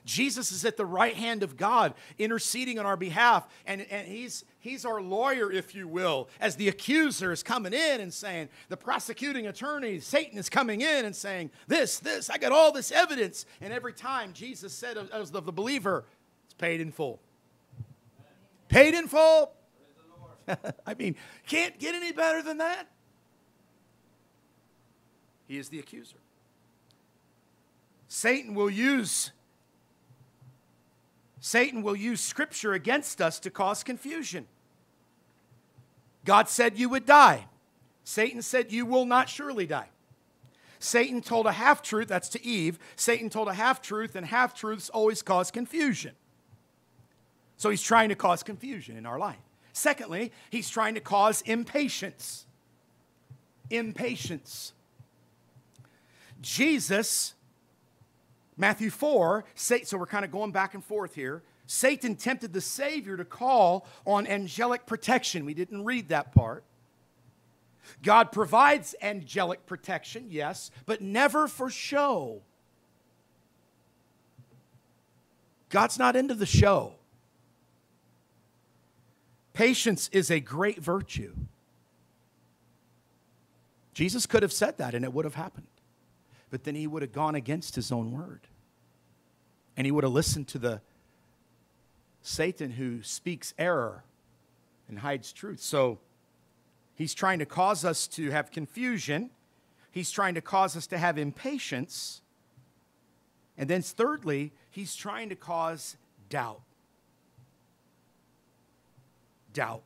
[0.05, 3.49] Jesus is at the right hand of God, interceding on our behalf.
[3.67, 8.01] And, and he's, he's our lawyer, if you will, as the accuser is coming in
[8.01, 12.53] and saying, the prosecuting attorney, Satan is coming in and saying, This, this, I got
[12.53, 13.47] all this evidence.
[13.61, 16.05] And every time Jesus said, as the, the believer,
[16.45, 17.21] it's paid in full.
[18.69, 19.53] Paid in full.
[20.87, 22.89] I mean, can't get any better than that.
[25.47, 26.17] He is the accuser.
[28.09, 29.33] Satan will use
[31.45, 34.47] Satan will use scripture against us to cause confusion.
[36.25, 37.49] God said you would die.
[38.03, 39.91] Satan said you will not surely die.
[40.79, 42.79] Satan told a half truth, that's to Eve.
[42.97, 46.13] Satan told a half truth, and half truths always cause confusion.
[47.59, 49.37] So he's trying to cause confusion in our life.
[49.75, 52.47] Secondly, he's trying to cause impatience.
[53.69, 54.73] Impatience.
[56.41, 57.34] Jesus
[58.57, 61.43] Matthew 4, so we're kind of going back and forth here.
[61.67, 65.45] Satan tempted the Savior to call on angelic protection.
[65.45, 66.63] We didn't read that part.
[68.03, 72.43] God provides angelic protection, yes, but never for show.
[75.69, 76.95] God's not into the show.
[79.53, 81.35] Patience is a great virtue.
[83.93, 85.67] Jesus could have said that and it would have happened
[86.55, 88.43] but then he would have gone against his own word.
[89.77, 90.81] And he would have listened to the
[92.23, 94.05] Satan who speaks error
[94.89, 95.61] and hides truth.
[95.61, 95.99] So
[96.95, 99.31] he's trying to cause us to have confusion.
[99.91, 102.23] He's trying to cause us to have impatience.
[103.59, 105.97] And then, thirdly, he's trying to cause
[106.29, 106.61] doubt.
[109.53, 109.83] Doubt.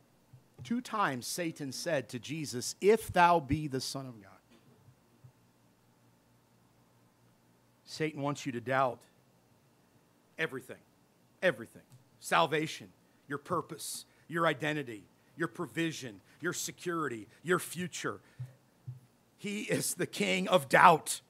[0.63, 4.28] Two times Satan said to Jesus, If thou be the Son of God.
[7.89, 8.99] Satan wants you to doubt
[10.37, 10.77] everything,
[11.41, 11.81] everything
[12.19, 12.87] salvation,
[13.27, 15.01] your purpose, your identity,
[15.35, 18.19] your provision, your security, your future.
[19.39, 21.21] He is the king of doubt.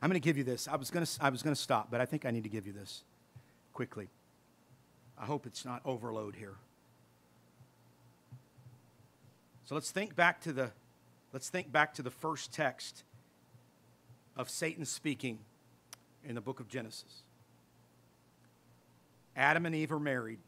[0.00, 0.66] I'm going to give you this.
[0.66, 2.48] I was going to, I was going to stop, but I think I need to
[2.48, 3.02] give you this
[3.78, 4.08] quickly.
[5.16, 6.56] I hope it's not overload here.
[9.66, 10.72] So let's think back to the
[11.32, 13.04] let's think back to the first text
[14.36, 15.38] of Satan speaking
[16.24, 17.22] in the book of Genesis.
[19.36, 20.40] Adam and Eve are married.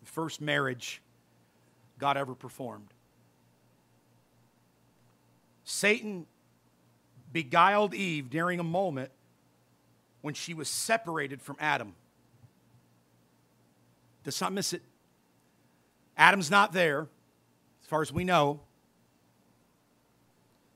[0.00, 1.00] The first marriage
[1.98, 2.88] God ever performed.
[5.62, 6.26] Satan
[7.32, 9.12] beguiled Eve during a moment
[10.20, 11.94] when she was separated from Adam.
[14.24, 14.82] Let's not miss it.
[16.16, 17.08] Adam's not there,
[17.82, 18.60] as far as we know.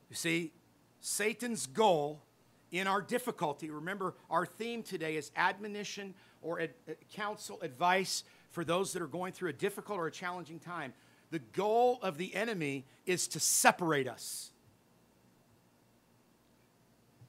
[0.08, 0.52] You see,
[1.00, 2.22] Satan's goal
[2.70, 8.64] in our difficulty, remember, our theme today is admonition or ad- uh, counsel, advice for
[8.64, 10.92] those that are going through a difficult or a challenging time.
[11.30, 14.50] The goal of the enemy is to separate us.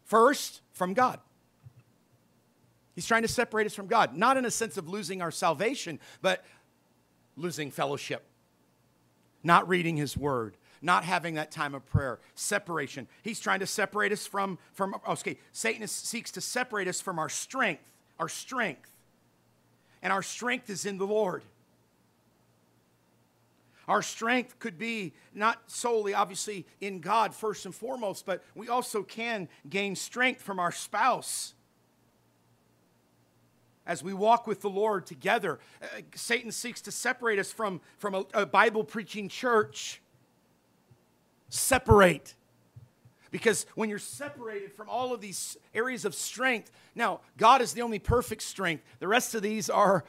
[0.05, 1.19] First, from God.
[2.95, 5.99] He's trying to separate us from God, not in a sense of losing our salvation,
[6.21, 6.45] but
[7.35, 8.23] losing fellowship,
[9.43, 13.07] not reading His Word, not having that time of prayer, separation.
[13.21, 17.01] He's trying to separate us from, from oh, okay, Satan is, seeks to separate us
[17.01, 17.83] from our strength,
[18.17, 18.89] our strength.
[20.01, 21.43] And our strength is in the Lord.
[23.87, 29.03] Our strength could be not solely, obviously, in God first and foremost, but we also
[29.03, 31.53] can gain strength from our spouse
[33.85, 35.59] as we walk with the Lord together.
[35.81, 40.01] Uh, Satan seeks to separate us from, from a, a Bible preaching church.
[41.49, 42.33] Separate.
[43.31, 47.81] Because when you're separated from all of these areas of strength, now, God is the
[47.81, 48.83] only perfect strength.
[48.99, 50.05] The rest of these are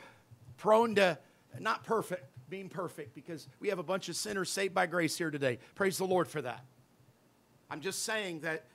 [0.57, 1.19] prone to
[1.59, 5.31] not perfect, being perfect, because we have a bunch of sinners saved by grace here
[5.31, 5.59] today.
[5.75, 6.65] Praise the Lord for that.
[7.69, 8.67] I'm just saying that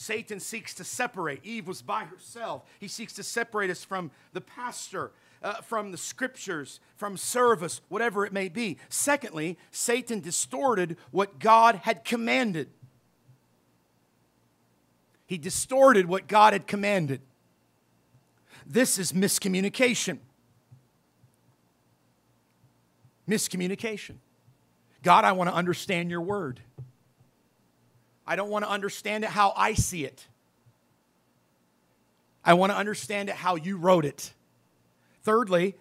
[0.00, 1.44] Satan seeks to separate.
[1.44, 2.62] Eve was by herself.
[2.78, 5.10] He seeks to separate us from the pastor,
[5.42, 8.78] uh, from the scriptures, from service, whatever it may be.
[8.88, 12.70] Secondly, Satan distorted what God had commanded.
[15.26, 17.20] He distorted what God had commanded.
[18.66, 20.16] This is miscommunication.
[23.28, 24.14] Miscommunication.
[25.02, 26.60] God, I want to understand your word.
[28.30, 30.24] I don't want to understand it how I see it.
[32.44, 34.32] I want to understand it how you wrote it.
[35.24, 35.74] Thirdly,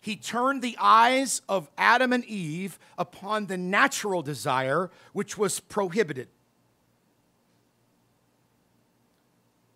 [0.00, 6.26] he turned the eyes of Adam and Eve upon the natural desire which was prohibited.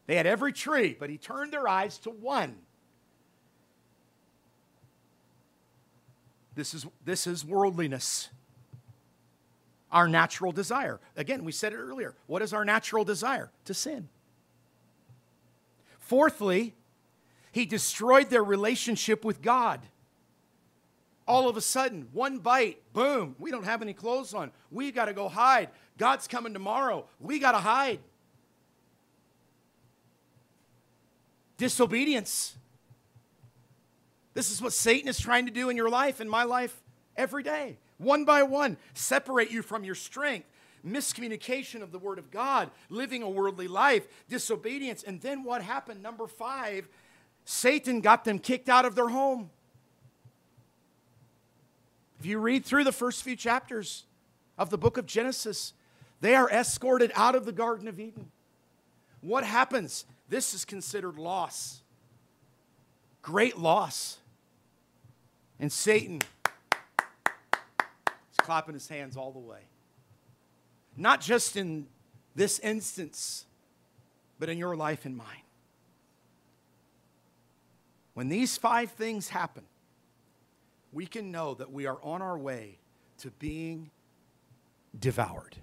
[0.09, 2.57] They had every tree, but he turned their eyes to one.
[6.57, 8.29] This is, this is worldliness
[9.93, 10.99] our natural desire.
[11.17, 12.15] Again, we said it earlier.
[12.27, 13.51] What is our natural desire?
[13.67, 14.09] To sin.
[16.01, 16.75] Fourthly,
[17.53, 19.81] he destroyed their relationship with God.
[21.29, 24.51] All of a sudden, one bite, boom, we don't have any clothes on.
[24.71, 25.69] We got to go hide.
[25.99, 27.07] God's coming tomorrow.
[27.21, 28.01] We got to hide.
[31.59, 32.57] Disobedience.
[34.35, 36.75] This is what Satan is trying to do in your life, in my life,
[37.17, 40.47] every day one by one, separate you from your strength,
[40.87, 45.03] miscommunication of the Word of God, living a worldly life, disobedience.
[45.03, 46.03] And then what happened?
[46.03, 46.89] Number five,
[47.45, 49.51] Satan got them kicked out of their home.
[52.19, 54.05] If you read through the first few chapters
[54.57, 55.73] of the book of Genesis,
[56.21, 58.31] they are escorted out of the Garden of Eden.
[59.23, 60.05] What happens?
[60.29, 61.81] This is considered loss.
[63.23, 64.19] Great loss.
[65.59, 66.21] And Satan
[68.43, 69.61] clapping his hands all the way.
[70.97, 71.87] Not just in
[72.35, 73.47] this instance,
[74.39, 75.27] but in your life and mine.
[78.15, 79.65] When these five things happen,
[80.93, 82.79] we can know that we are on our way
[83.19, 83.91] to being
[84.99, 85.57] devoured.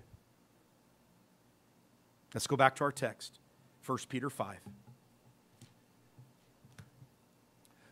[2.33, 3.39] Let's go back to our text,
[3.85, 4.57] 1 Peter 5.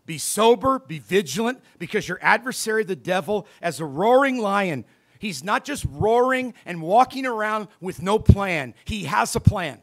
[0.07, 4.85] Be sober, be vigilant, because your adversary, the devil, as a roaring lion,
[5.19, 8.73] he's not just roaring and walking around with no plan.
[8.85, 9.79] He has a plan.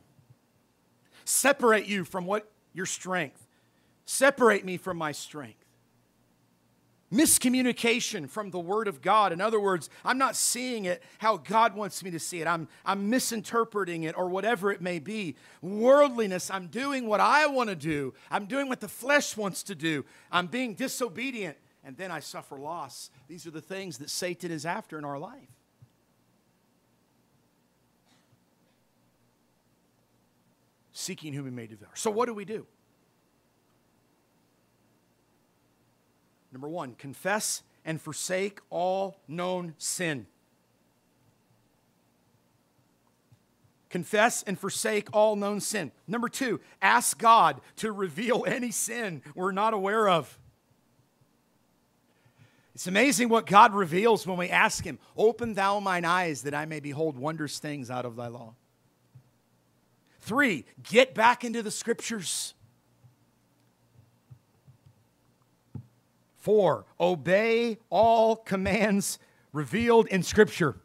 [1.24, 3.46] Separate you from what your strength.
[4.06, 5.63] Separate me from my strength
[7.14, 9.32] miscommunication from the Word of God.
[9.32, 12.46] In other words, I'm not seeing it how God wants me to see it.
[12.46, 15.36] I'm, I'm misinterpreting it or whatever it may be.
[15.62, 19.74] Worldliness, I'm doing what I want to do, I'm doing what the flesh wants to
[19.74, 23.10] do, I'm being disobedient, and then I suffer loss.
[23.28, 25.48] These are the things that Satan is after in our life.
[30.92, 31.90] Seeking whom he may devour.
[31.94, 32.66] So, what do we do?
[36.54, 40.26] Number one, confess and forsake all known sin.
[43.90, 45.90] Confess and forsake all known sin.
[46.06, 50.38] Number two, ask God to reveal any sin we're not aware of.
[52.76, 56.66] It's amazing what God reveals when we ask Him, Open thou mine eyes that I
[56.66, 58.54] may behold wondrous things out of thy law.
[60.20, 62.54] Three, get back into the scriptures.
[66.44, 69.18] Four, obey all commands
[69.54, 70.76] revealed in Scripture.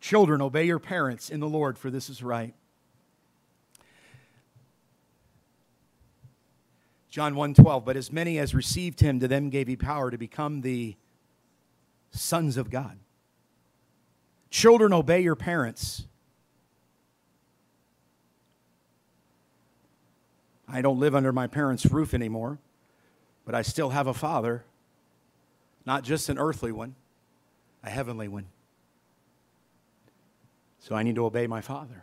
[0.00, 2.54] Children, obey your parents in the Lord, for this is right.
[7.10, 10.62] John 1:12 But as many as received him to them gave he power to become
[10.62, 10.96] the
[12.10, 12.98] sons of God.
[14.48, 16.06] Children obey your parents
[20.68, 22.58] I don't live under my parents' roof anymore.
[23.48, 24.64] But I still have a father,
[25.86, 26.96] not just an earthly one,
[27.82, 28.44] a heavenly one.
[30.80, 32.02] So I need to obey my father.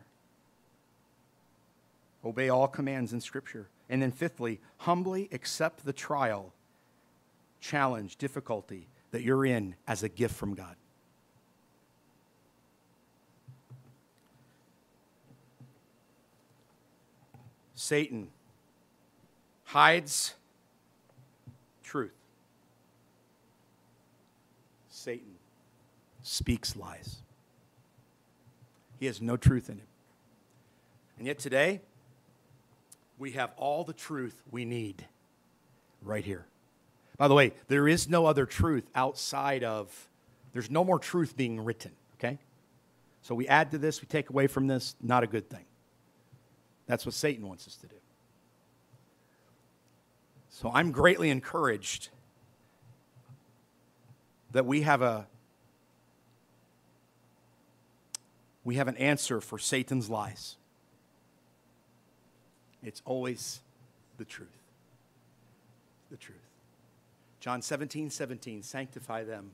[2.26, 3.68] Obey all commands in Scripture.
[3.92, 6.52] And then, fifthly, humbly accept the trial,
[7.62, 10.76] challenge, difficulty that you're in as a gift from God.
[17.76, 18.30] Satan
[19.66, 20.34] hides
[21.84, 22.12] truth.
[24.90, 25.36] Satan
[26.24, 27.18] speaks lies.
[29.00, 29.88] He has no truth in him.
[31.18, 31.82] And yet today,
[33.18, 35.06] we have all the truth we need
[36.02, 36.46] right here.
[37.18, 40.10] By the way, there is no other truth outside of,
[40.54, 42.40] there's no more truth being written, okay?
[43.22, 45.66] So we add to this, we take away from this, not a good thing.
[46.88, 47.96] That's what Satan wants us to do.
[50.56, 52.08] So I'm greatly encouraged
[54.54, 55.28] that we have a
[58.64, 60.56] we have an answer for Satan's lies.
[62.82, 63.60] It's always
[64.18, 64.48] the truth.
[66.10, 66.38] The truth.
[67.42, 69.52] John 17, 17, sanctify them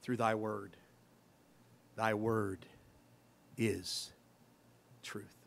[0.00, 0.76] through thy word.
[1.96, 2.60] Thy word
[3.56, 4.12] is
[5.02, 5.37] truth.